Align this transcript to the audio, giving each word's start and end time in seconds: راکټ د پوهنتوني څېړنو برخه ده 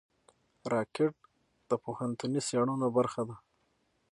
راکټ 0.73 1.13
د 1.69 1.71
پوهنتوني 1.83 2.41
څېړنو 2.47 2.87
برخه 2.97 3.21
ده 3.29 3.35